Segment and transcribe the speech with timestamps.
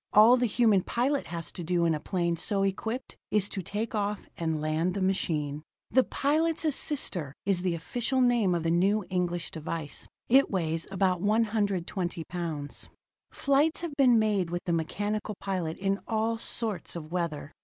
[0.13, 3.93] All the human pilot has to do in a plane so equipped is to take
[3.93, 5.61] off and land the machine.
[5.91, 10.07] The Pilot's Assister is the official name of the new English device.
[10.27, 12.89] It weighs about 120 pounds.
[13.29, 17.51] Flights have been made with the mechanical pilot in all sorts of weather.